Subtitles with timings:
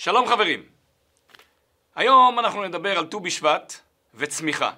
[0.00, 0.64] שלום חברים.
[1.94, 3.74] היום אנחנו נדבר על ט"ו בשבט
[4.14, 4.70] וצמיחה.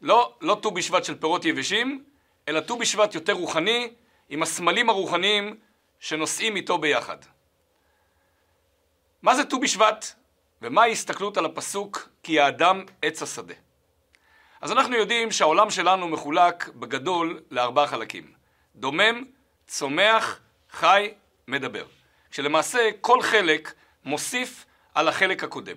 [0.00, 2.04] לא, לא ט"ו בשבט של פירות יבשים,
[2.48, 3.94] אלא ט"ו בשבט יותר רוחני,
[4.28, 5.56] עם הסמלים הרוחניים
[6.00, 7.16] שנושאים איתו ביחד.
[9.22, 10.06] מה זה ט"ו בשבט
[10.62, 13.54] ומה ההסתכלות על הפסוק כי האדם עץ השדה?
[14.60, 18.32] אז אנחנו יודעים שהעולם שלנו מחולק בגדול לארבעה חלקים.
[18.76, 19.24] דומם,
[19.66, 20.40] צומח,
[20.70, 21.14] חי,
[21.48, 21.84] מדבר.
[22.30, 23.74] כשלמעשה כל חלק
[24.04, 25.76] מוסיף על החלק הקודם.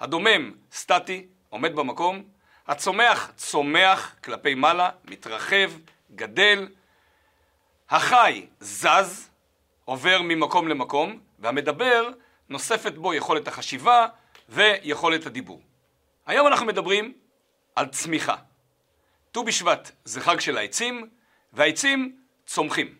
[0.00, 2.24] הדומם סטטי, עומד במקום,
[2.66, 5.70] הצומח צומח כלפי מעלה, מתרחב,
[6.14, 6.68] גדל,
[7.90, 9.30] החי זז,
[9.84, 12.10] עובר ממקום למקום, והמדבר
[12.48, 14.06] נוספת בו יכולת החשיבה
[14.48, 15.62] ויכולת הדיבור.
[16.26, 17.12] היום אנחנו מדברים
[17.76, 18.36] על צמיחה.
[19.32, 21.10] ט"ו בשבט זה חג של העצים,
[21.52, 22.16] והעצים
[22.46, 22.94] צומחים.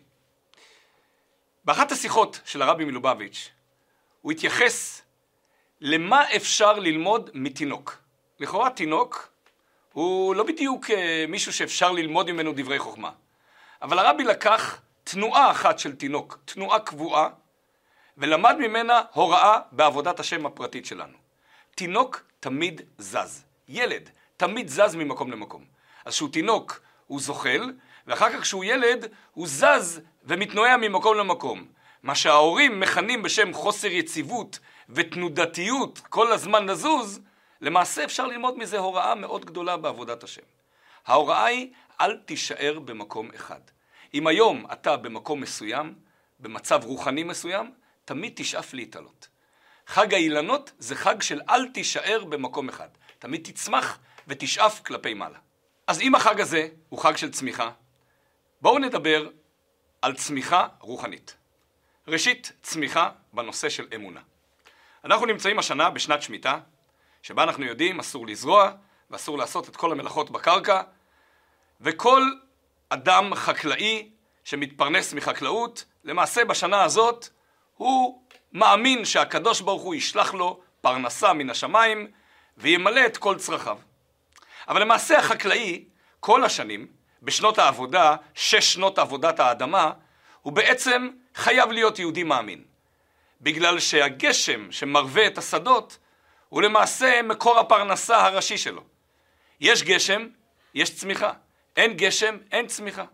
[1.65, 3.51] באחת השיחות של הרבי מלובביץ'
[4.21, 5.01] הוא התייחס
[5.81, 7.97] למה אפשר ללמוד מתינוק.
[8.39, 9.31] לכאורה תינוק
[9.93, 13.11] הוא לא בדיוק אה, מישהו שאפשר ללמוד ממנו דברי חוכמה.
[13.81, 17.29] אבל הרבי לקח תנועה אחת של תינוק, תנועה קבועה,
[18.17, 21.17] ולמד ממנה הוראה בעבודת השם הפרטית שלנו.
[21.75, 23.45] תינוק תמיד זז.
[23.67, 25.65] ילד תמיד זז ממקום למקום.
[26.05, 27.71] אז כשהוא תינוק הוא זוחל,
[28.07, 31.65] ואחר כך כשהוא ילד הוא זז ומתנועע ממקום למקום.
[32.03, 37.21] מה שההורים מכנים בשם חוסר יציבות ותנודתיות כל הזמן לזוז,
[37.61, 40.41] למעשה אפשר ללמוד מזה הוראה מאוד גדולה בעבודת השם.
[41.07, 43.59] ההוראה היא אל תישאר במקום אחד.
[44.13, 45.93] אם היום אתה במקום מסוים,
[46.39, 47.71] במצב רוחני מסוים,
[48.05, 49.27] תמיד תשאף להתעלות.
[49.87, 52.87] חג האילנות זה חג של אל תישאר במקום אחד.
[53.19, 55.39] תמיד תצמח ותשאף כלפי מעלה.
[55.87, 57.71] אז אם החג הזה הוא חג של צמיחה,
[58.61, 59.29] בואו נדבר
[60.01, 61.35] על צמיחה רוחנית.
[62.09, 64.19] ראשית, צמיחה בנושא של אמונה.
[65.05, 66.59] אנחנו נמצאים השנה בשנת שמיטה,
[67.23, 68.71] שבה אנחנו יודעים אסור לזרוע
[69.09, 70.81] ואסור לעשות את כל המלאכות בקרקע,
[71.81, 72.23] וכל
[72.89, 74.09] אדם חקלאי
[74.43, 77.27] שמתפרנס מחקלאות, למעשה בשנה הזאת
[77.75, 78.21] הוא
[78.53, 82.07] מאמין שהקדוש ברוך הוא ישלח לו פרנסה מן השמיים
[82.57, 83.77] וימלא את כל צרכיו.
[84.67, 85.85] אבל למעשה החקלאי
[86.19, 86.87] כל השנים,
[87.21, 89.91] בשנות העבודה, שש שנות עבודת האדמה,
[90.41, 92.63] הוא בעצם חייב להיות יהודי מאמין.
[93.41, 95.97] בגלל שהגשם שמרווה את השדות
[96.49, 98.81] הוא למעשה מקור הפרנסה הראשי שלו.
[99.61, 100.27] יש גשם,
[100.73, 101.31] יש צמיחה.
[101.77, 103.05] אין גשם, אין צמיחה.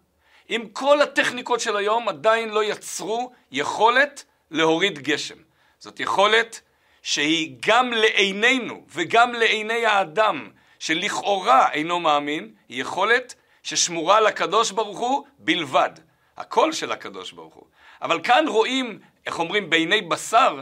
[0.47, 5.35] עם כל הטכניקות של היום עדיין לא יצרו יכולת להוריד גשם.
[5.79, 6.61] זאת יכולת
[7.01, 10.49] שהיא גם לעינינו וגם לעיני האדם
[10.79, 15.89] שלכאורה אינו מאמין, היא יכולת ששמורה לקדוש ברוך הוא בלבד.
[16.37, 17.65] הכל של הקדוש ברוך הוא.
[18.01, 20.61] אבל כאן רואים, איך אומרים, בעיני בשר,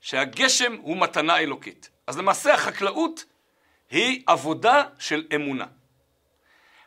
[0.00, 1.90] שהגשם הוא מתנה אלוקית.
[2.06, 3.24] אז למעשה החקלאות
[3.90, 5.66] היא עבודה של אמונה.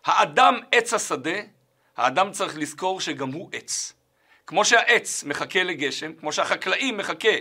[0.05, 1.39] האדם עץ השדה,
[1.97, 3.93] האדם צריך לזכור שגם הוא עץ.
[4.47, 7.35] כמו שהעץ מחכה לגשם, כמו שהחקלאי מחכה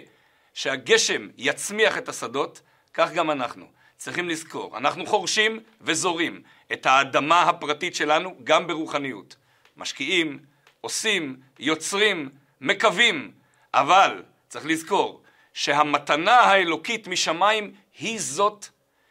[0.54, 2.60] שהגשם יצמיח את השדות,
[2.94, 3.66] כך גם אנחנו.
[3.96, 6.42] צריכים לזכור, אנחנו חורשים וזורים
[6.72, 9.36] את האדמה הפרטית שלנו גם ברוחניות.
[9.76, 10.38] משקיעים,
[10.84, 12.30] עושים, יוצרים,
[12.60, 13.32] מקווים,
[13.74, 15.22] אבל צריך לזכור
[15.54, 18.66] שהמתנה האלוקית משמיים היא זאת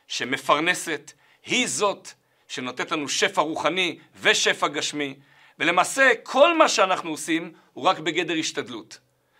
[0.07, 1.11] שמפרנסת,
[1.45, 2.09] היא זאת
[2.47, 5.15] שנותנת לנו שפע רוחני ושפע גשמי,
[5.59, 8.99] ולמעשה כל מה שאנחנו עושים הוא רק בגדר השתדלות.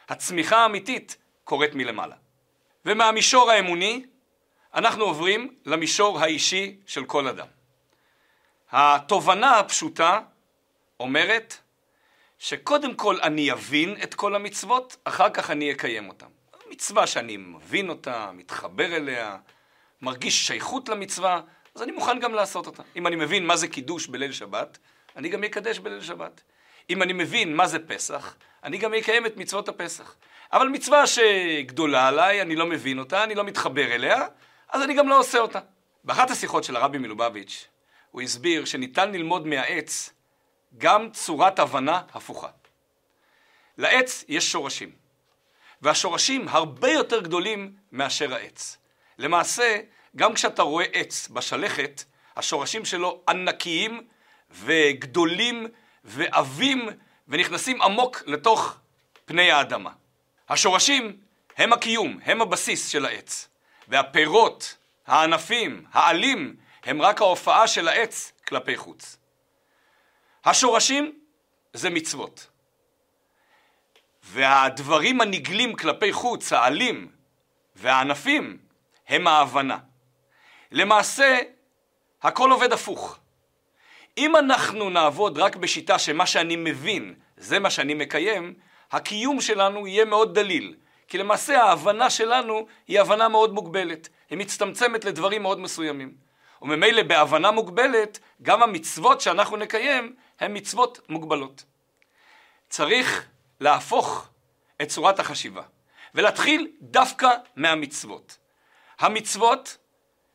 [0.10, 2.16] הצמיחה האמיתית קורית מלמעלה.
[2.86, 4.06] ומהמישור האמוני
[4.74, 7.48] אנחנו עוברים למישור האישי של כל אדם.
[8.72, 10.20] התובנה הפשוטה
[11.00, 11.58] אומרת
[12.44, 16.26] שקודם כל אני אבין את כל המצוות, אחר כך אני אקיים אותן.
[16.72, 19.38] מצווה שאני מבין אותה, מתחבר אליה,
[20.02, 21.42] מרגיש שייכות למצווה,
[21.76, 22.84] אז אני מוכן גם לעשות אותה.
[22.96, 24.78] אם אני מבין מה זה קידוש בליל שבת,
[25.16, 26.42] אני גם אקדש בליל שבת.
[26.90, 30.16] אם אני מבין מה זה פסח, אני גם אקיים את מצוות הפסח.
[30.54, 34.28] אבל מצווה שגדולה עליי, אני לא מבין אותה, אני לא מתחבר אליה,
[34.70, 35.60] אז אני גם לא עושה אותה.
[36.04, 37.68] באחת השיחות של הרבי מלובביץ',
[38.12, 40.14] הוא הסביר שניתן ללמוד מהעץ
[40.78, 42.48] גם צורת הבנה הפוכה.
[43.78, 44.92] לעץ יש שורשים,
[45.82, 48.78] והשורשים הרבה יותר גדולים מאשר העץ.
[49.18, 49.80] למעשה,
[50.16, 52.04] גם כשאתה רואה עץ בשלכת,
[52.36, 54.08] השורשים שלו ענקיים
[54.52, 55.68] וגדולים
[56.04, 56.90] ועבים
[57.28, 58.78] ונכנסים עמוק לתוך
[59.26, 59.92] פני האדמה.
[60.50, 61.18] השורשים
[61.58, 63.48] הם הקיום, הם הבסיס של העץ.
[63.88, 64.78] והפירות,
[65.08, 69.18] הענפים, העלים, הם רק ההופעה של העץ כלפי חוץ.
[70.46, 71.20] השורשים
[71.74, 72.48] זה מצוות.
[74.24, 77.12] והדברים הנגלים כלפי חוץ, העלים,
[77.76, 78.58] והענפים
[79.08, 79.78] הם ההבנה.
[80.72, 81.40] למעשה,
[82.22, 83.20] הכל עובד הפוך.
[84.18, 88.54] אם אנחנו נעבוד רק בשיטה שמה שאני מבין זה מה שאני מקיים,
[88.92, 90.76] הקיום שלנו יהיה מאוד דליל.
[91.08, 94.10] כי למעשה ההבנה שלנו היא הבנה מאוד מוגבלת.
[94.30, 96.14] היא מצטמצמת לדברים מאוד מסוימים.
[96.64, 101.64] וממילא בהבנה מוגבלת, גם המצוות שאנחנו נקיים הן מצוות מוגבלות.
[102.70, 103.26] צריך
[103.60, 104.30] להפוך
[104.82, 105.62] את צורת החשיבה,
[106.16, 108.38] ולהתחיל דווקא מהמצוות.
[109.00, 109.78] המצוות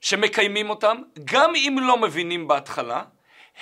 [0.01, 3.03] שמקיימים אותן, גם אם לא מבינים בהתחלה,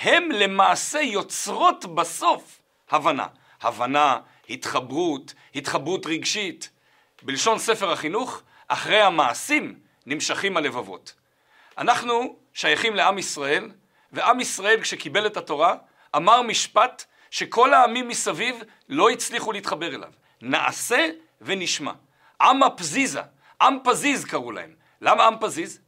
[0.01, 2.61] הם למעשה יוצרות בסוף
[2.91, 3.27] הבנה.
[3.63, 4.19] הבנה,
[4.51, 6.71] התחברות, התחברות רגשית.
[7.23, 11.15] בלשון ספר החינוך, אחרי המעשים נמשכים הלבבות.
[11.79, 13.71] אנחנו שייכים לעם ישראל,
[14.13, 15.75] ועם ישראל כשקיבל את התורה
[16.17, 18.57] אמר משפט שכל העמים מסביב
[18.89, 20.13] לא הצליחו להתחבר אליו.
[20.43, 21.09] נעשה
[21.41, 21.93] ונשמע.
[22.41, 23.21] עם הפזיזה,
[23.61, 24.75] עם פזיז קראו להם.
[25.01, 25.81] למה עם פזיז?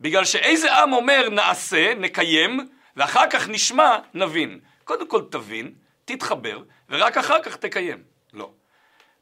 [0.00, 4.60] בגלל שאיזה עם אומר נעשה, נקיים, ואחר כך נשמע, נבין.
[4.84, 5.74] קודם כל תבין,
[6.04, 8.02] תתחבר, ורק אחר כך תקיים.
[8.32, 8.50] לא.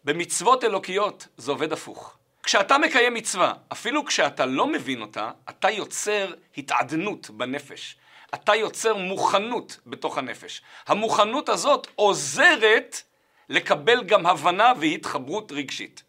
[0.04, 2.16] במצוות אלוקיות זה עובד הפוך.
[2.50, 7.96] כשאתה מקיים מצווה, אפילו כשאתה לא מבין אותה, אתה יוצר התעדנות בנפש.
[8.34, 10.62] אתה יוצר מוכנות בתוך הנפש.
[10.86, 13.02] המוכנות הזאת עוזרת
[13.48, 16.02] לקבל גם הבנה והתחברות רגשית.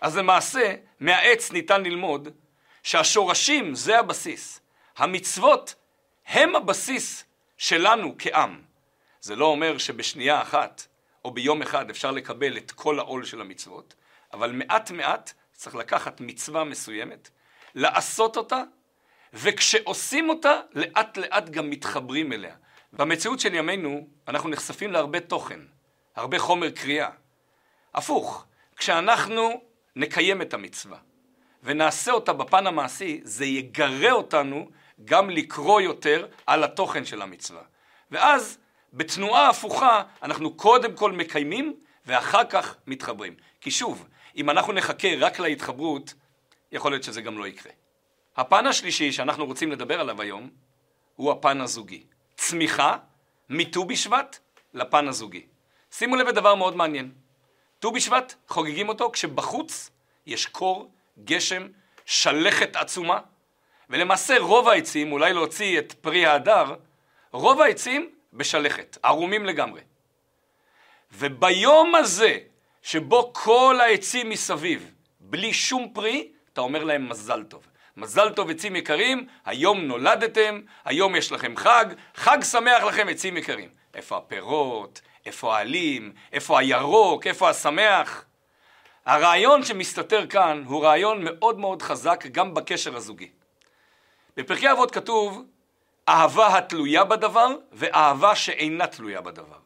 [0.00, 2.28] אז למעשה, מהעץ ניתן ללמוד
[2.82, 4.60] שהשורשים זה הבסיס.
[4.96, 5.74] המצוות
[6.26, 7.24] הם הבסיס
[7.56, 8.62] שלנו כעם.
[9.20, 10.86] זה לא אומר שבשנייה אחת
[11.24, 13.94] או ביום אחד אפשר לקבל את כל העול של המצוות,
[14.32, 17.30] אבל מעט מעט צריך לקחת מצווה מסוימת,
[17.74, 18.62] לעשות אותה,
[19.32, 22.54] וכשעושים אותה, לאט לאט גם מתחברים אליה.
[22.92, 25.60] במציאות של ימינו אנחנו נחשפים להרבה תוכן,
[26.16, 27.08] הרבה חומר קריאה.
[27.94, 28.44] הפוך,
[28.76, 29.60] כשאנחנו
[29.96, 30.98] נקיים את המצווה
[31.62, 34.70] ונעשה אותה בפן המעשי, זה יגרה אותנו
[35.04, 37.62] גם לקרוא יותר על התוכן של המצווה.
[38.10, 38.58] ואז
[38.92, 41.76] בתנועה הפוכה אנחנו קודם כל מקיימים
[42.06, 43.34] ואחר כך מתחברים.
[43.60, 46.14] כי שוב, אם אנחנו נחכה רק להתחברות,
[46.72, 47.72] יכול להיות שזה גם לא יקרה.
[48.36, 50.50] הפן השלישי שאנחנו רוצים לדבר עליו היום
[51.16, 52.02] הוא הפן הזוגי.
[52.36, 52.96] צמיחה
[53.48, 54.38] מט"ו בשבט
[54.74, 55.46] לפן הזוגי.
[55.90, 57.12] שימו לב לדבר מאוד מעניין.
[57.78, 59.90] ט"ו בשבט חוגגים אותו כשבחוץ
[60.26, 60.90] יש קור,
[61.24, 61.68] גשם,
[62.04, 63.20] שלכת עצומה,
[63.90, 66.74] ולמעשה רוב העצים, אולי להוציא את פרי ההדר,
[67.32, 69.80] רוב העצים בשלכת, ערומים לגמרי.
[71.12, 72.38] וביום הזה,
[72.84, 74.90] שבו כל העצים מסביב,
[75.20, 77.66] בלי שום פרי, אתה אומר להם מזל טוב.
[77.96, 81.84] מזל טוב עצים יקרים, היום נולדתם, היום יש לכם חג,
[82.14, 83.68] חג שמח לכם עצים יקרים.
[83.94, 88.24] איפה הפירות, איפה העלים, איפה הירוק, איפה השמח?
[89.06, 93.30] הרעיון שמסתתר כאן הוא רעיון מאוד מאוד חזק גם בקשר הזוגי.
[94.36, 95.44] בפרקי אבות כתוב
[96.08, 99.64] אהבה התלויה בדבר ואהבה שאינה תלויה בדבר.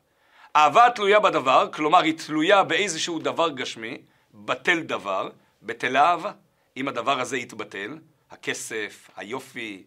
[0.56, 3.98] אהבה התלויה בדבר, כלומר היא תלויה באיזשהו דבר גשמי,
[4.34, 5.30] בטל דבר,
[5.62, 6.32] בטלה אהבה.
[6.76, 7.98] אם הדבר הזה יתבטל,
[8.30, 9.82] הכסף, היופי,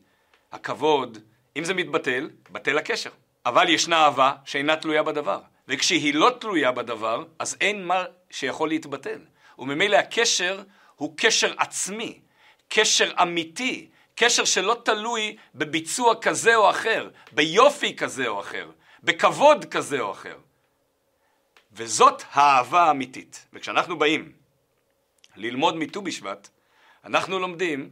[0.52, 1.18] הכבוד,
[1.58, 3.10] אם זה מתבטל, בטל הקשר.
[3.46, 5.40] אבל ישנה אהבה שאינה תלויה בדבר.
[5.68, 9.20] וכשהיא לא תלויה בדבר, אז אין מה שיכול להתבטל.
[9.60, 10.64] וממילא הקשר
[10.96, 12.20] הוא קשר עצמי,
[12.68, 18.70] קשר אמיתי, קשר שלא תלוי בביצוע כזה או אחר, ביופי כזה או אחר,
[19.04, 20.36] בכבוד כזה או אחר.
[21.74, 23.46] וזאת האהבה האמיתית.
[23.54, 24.32] וכשאנחנו באים
[25.36, 26.50] ללמוד מט"ו בשבט,
[27.06, 27.90] אנחנו לומדים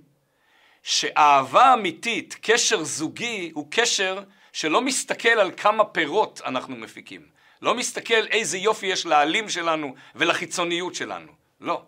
[0.83, 7.25] שאהבה אמיתית, קשר זוגי, הוא קשר שלא מסתכל על כמה פירות אנחנו מפיקים.
[7.61, 11.31] לא מסתכל איזה יופי יש לעלים שלנו ולחיצוניות שלנו.
[11.61, 11.83] לא.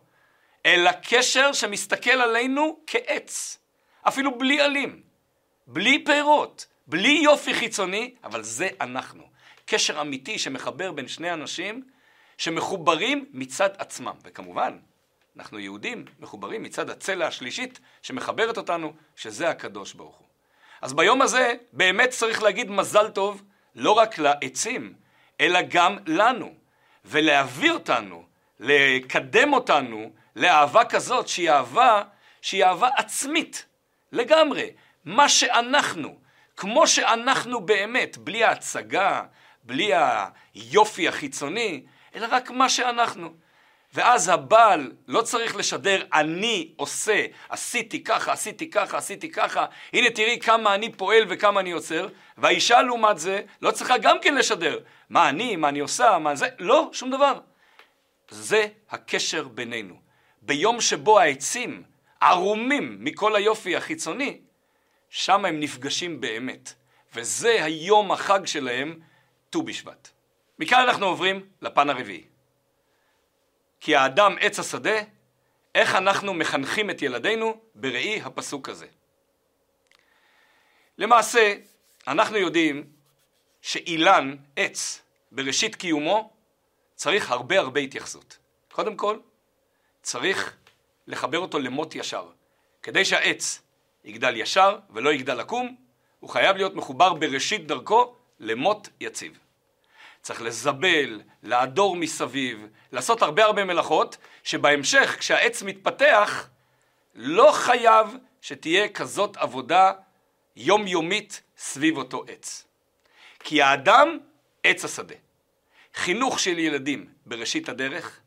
[0.66, 3.58] אלא קשר שמסתכל עלינו כעץ.
[4.08, 5.02] אפילו בלי עלים,
[5.68, 9.31] בלי פירות, בלי יופי חיצוני, אבל זה אנחנו.
[9.72, 11.84] קשר אמיתי שמחבר בין שני אנשים
[12.38, 14.14] שמחוברים מצד עצמם.
[14.24, 14.78] וכמובן,
[15.38, 20.28] אנחנו יהודים מחוברים מצד הצלע השלישית שמחברת אותנו, שזה הקדוש ברוך הוא.
[20.82, 23.44] אז ביום הזה באמת צריך להגיד מזל טוב
[23.76, 24.94] לא רק לעצים,
[25.42, 26.54] אלא גם לנו,
[27.06, 28.26] ולהביא אותנו,
[28.60, 32.04] לקדם אותנו לאהבה כזאת שהיא אהבה,
[32.42, 33.66] שהיא אהבה עצמית
[34.12, 34.70] לגמרי.
[35.06, 36.20] מה שאנחנו,
[36.58, 39.24] כמו שאנחנו באמת, בלי ההצגה,
[39.64, 39.92] בלי
[40.56, 41.84] היופי החיצוני,
[42.16, 43.34] אלא רק מה שאנחנו.
[43.94, 50.40] ואז הבעל לא צריך לשדר אני עושה, עשיתי ככה, עשיתי ככה, עשיתי ככה, הנה תראי
[50.40, 55.30] כמה אני פועל וכמה אני יוצר, והאישה לעומת זה לא צריכה גם כן לשדר מה
[55.30, 57.40] אני, מה אני עושה, מה זה, לא, שום דבר.
[58.30, 59.96] זה הקשר בינינו.
[60.42, 61.84] ביום שבו העצים
[62.22, 64.40] ערומים מכל היופי החיצוני,
[65.10, 66.74] שם הם נפגשים באמת.
[67.16, 69.00] וזה היום החג שלהם,
[69.52, 70.10] ט"ו בשבט.
[70.60, 72.24] מכאן אנחנו עוברים לפן הרביעי.
[73.80, 75.00] כי האדם עץ השדה,
[75.76, 78.88] איך אנחנו מחנכים את ילדינו בראי הפסוק הזה.
[80.98, 81.54] למעשה,
[82.08, 82.88] אנחנו יודעים
[83.62, 86.34] שאילן, עץ, בראשית קיומו,
[86.96, 88.38] צריך הרבה הרבה התייחסות.
[88.72, 89.20] קודם כל,
[90.02, 90.58] צריך
[91.08, 92.30] לחבר אותו למוט ישר.
[92.84, 93.62] כדי שהעץ
[94.04, 95.76] יגדל ישר ולא יגדל עקום,
[96.20, 99.40] הוא חייב להיות מחובר בראשית דרכו למוט יציב.
[100.22, 106.50] צריך לזבל, לעדור מסביב, לעשות הרבה הרבה מלאכות, שבהמשך, כשהעץ מתפתח,
[107.16, 108.08] לא חייב
[108.42, 109.92] שתהיה כזאת עבודה
[110.56, 112.68] יומיומית סביב אותו עץ.
[113.40, 114.18] כי האדם
[114.64, 115.16] עץ השדה.
[115.94, 118.20] חינוך של ילדים בראשית הדרך,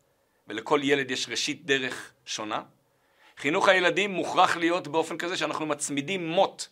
[0.49, 2.63] ולכל ילד יש ראשית דרך שונה.
[3.39, 6.67] חינוך הילדים מוכרח להיות באופן כזה שאנחנו מצמידים מוט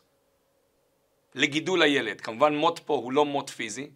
[1.35, 2.21] לגידול הילד.
[2.21, 3.91] כמובן מוט פה הוא לא מוט פיזי,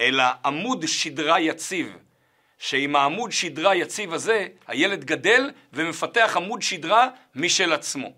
[0.00, 1.96] אלא עמוד שדרה יציב,
[2.58, 8.12] שעם העמוד שדרה יציב הזה, הילד גדל ומפתח עמוד שדרה משל עצמו.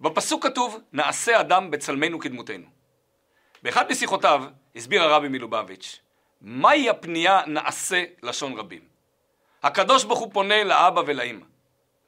[0.00, 2.66] בפסוק כתוב, נעשה אדם בצלמנו כדמותנו.
[3.62, 4.44] באחד משיחותיו
[4.76, 6.00] הסביר הרבי מלובביץ',
[6.40, 8.80] מהי הפנייה נעשה לשון רבים?
[9.62, 11.44] הקדוש ברוך הוא פונה לאבא ולאמא,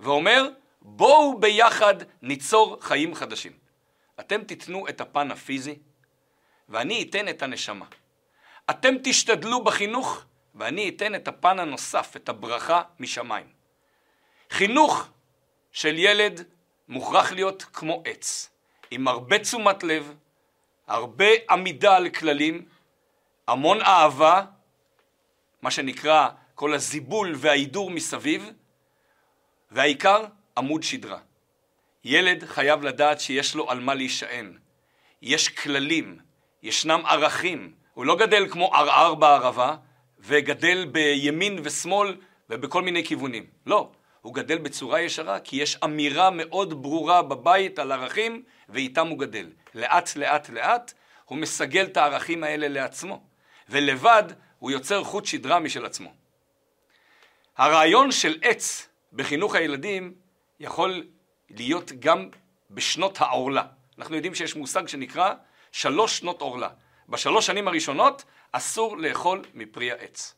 [0.00, 0.48] ואומר,
[0.82, 3.62] בואו ביחד ניצור חיים חדשים.
[4.23, 5.79] אתם תיתנו את הפן הפיזי,
[6.69, 7.87] ואני אתן את הנשמה.
[8.71, 10.25] אתם תשתדלו בחינוך,
[10.55, 13.47] ואני אתן את הפן הנוסף, את הברכה משמיים.
[14.50, 15.09] חינוך
[15.73, 16.45] של ילד
[16.88, 18.50] מוכרח להיות כמו עץ,
[18.91, 20.14] עם הרבה תשומת לב,
[20.87, 22.64] הרבה עמידה על כללים,
[23.49, 24.45] המון אהבה,
[25.62, 28.50] מה שנקרא כל הזיבול וההידור מסביב,
[29.71, 30.25] והעיקר
[30.57, 31.19] עמוד שדרה.
[32.04, 34.59] ילד חייב לדעת שיש לו על מה להישען.
[35.23, 36.18] יש כללים,
[36.62, 37.73] ישנם ערכים.
[37.94, 39.76] הוא לא גדל כמו ערער בערבה,
[40.21, 42.16] וגדל בימין ושמאל
[42.50, 43.47] ובכל מיני כיוונים.
[43.66, 43.90] לא,
[44.23, 49.50] הוא גדל בצורה ישרה, כי יש אמירה מאוד ברורה בבית על ערכים, ואיתם הוא גדל.
[49.75, 50.92] לאט לאט לאט
[51.25, 53.23] הוא מסגל את הערכים האלה לעצמו,
[53.68, 54.23] ולבד
[54.59, 56.12] הוא יוצר חוט שדרה משל עצמו.
[57.56, 60.14] הרעיון של עץ בחינוך הילדים
[60.61, 61.06] יכול
[61.56, 62.28] להיות גם
[62.71, 63.62] בשנות העורלה.
[63.99, 65.35] אנחנו יודעים שיש מושג שנקרא
[65.73, 66.68] שלוש שנות עורלה.
[67.09, 70.35] בשלוש שנים הראשונות אסור לאכול מפרי העץ.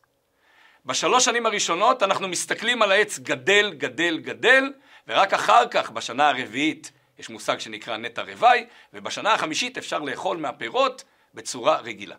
[0.86, 4.72] בשלוש שנים הראשונות אנחנו מסתכלים על העץ גדל, גדל, גדל,
[5.08, 11.04] ורק אחר כך, בשנה הרביעית, יש מושג שנקרא נטע רווי, ובשנה החמישית אפשר לאכול מהפירות
[11.34, 12.16] בצורה רגילה.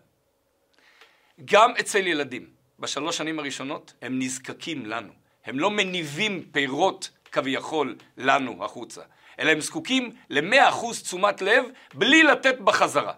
[1.45, 2.49] גם אצל ילדים,
[2.79, 5.13] בשלוש שנים הראשונות, הם נזקקים לנו.
[5.45, 9.01] הם לא מניבים פירות כביכול לנו החוצה,
[9.39, 13.13] אלא הם זקוקים למאה אחוז תשומת לב בלי לתת בחזרה.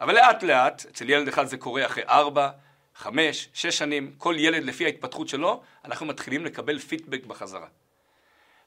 [0.00, 2.50] אבל לאט לאט, אצל ילד אחד זה קורה אחרי ארבע,
[2.94, 7.66] חמש, שש שנים, כל ילד לפי ההתפתחות שלו, אנחנו מתחילים לקבל פידבק בחזרה.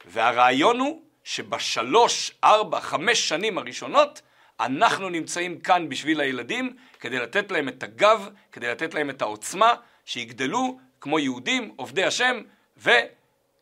[0.06, 4.22] והרעיון הוא שבשלוש, ארבע, חמש שנים הראשונות,
[4.60, 9.74] אנחנו נמצאים כאן בשביל הילדים, כדי לתת להם את הגב, כדי לתת להם את העוצמה,
[10.06, 12.42] שיגדלו כמו יהודים, עובדי השם,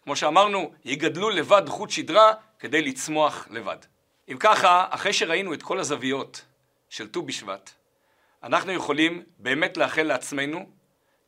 [0.01, 3.77] וכמו שאמרנו, יגדלו לבד חוט שדרה כדי לצמוח לבד.
[4.31, 6.45] אם ככה, אחרי שראינו את כל הזוויות
[6.89, 7.71] של ט"ו בשבט,
[8.43, 10.69] אנחנו יכולים באמת לאחל לעצמנו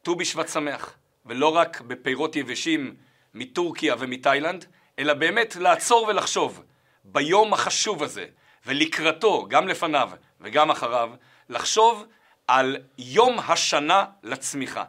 [0.02, 2.96] ט"ו בשבט שמח, ולא רק בפירות יבשים
[3.34, 4.66] מטורקיה ומתאילנד,
[5.00, 6.64] אלא באמת לעצור ולחשוב
[7.04, 8.26] ביום החשוב הזה,
[8.66, 10.10] ולקראתו, גם לפניו
[10.42, 11.12] וגם אחריו,
[11.50, 12.06] לחשוב
[12.48, 14.84] על יום השנה לצמיחה.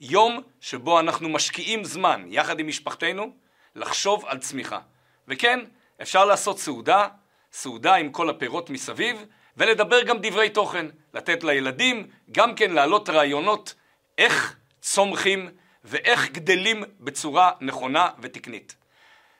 [0.00, 3.32] יום שבו אנחנו משקיעים זמן, יחד עם משפחתנו,
[3.74, 4.80] לחשוב על צמיחה.
[5.28, 5.60] וכן,
[6.02, 7.08] אפשר לעשות סעודה,
[7.52, 9.24] סעודה עם כל הפירות מסביב,
[9.56, 13.74] ולדבר גם דברי תוכן, לתת לילדים גם כן להעלות רעיונות
[14.18, 15.48] איך צומחים
[15.84, 18.76] ואיך גדלים בצורה נכונה ותקנית.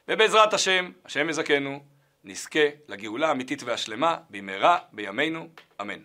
[0.09, 1.81] ובעזרת השם, השם יזכנו,
[2.25, 5.49] נזכה לגאולה האמיתית והשלמה במהרה בימינו,
[5.81, 6.01] אמן.